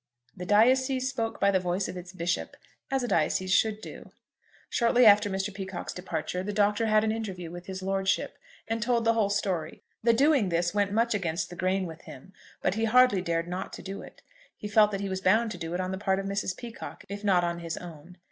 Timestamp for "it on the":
15.75-15.99